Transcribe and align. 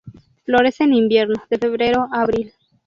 Florece 0.45 0.83
en 0.85 0.95
invierno, 0.95 1.35
de 1.51 1.59
febrero 1.59 2.07
a 2.11 2.21
abril. 2.21 2.51